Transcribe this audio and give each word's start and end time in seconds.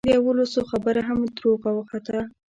د 0.07 0.07
یوولسو 0.17 0.59
خبره 0.71 1.01
هم 1.09 1.19
دروغه 1.37 1.69
وخته. 1.75 2.19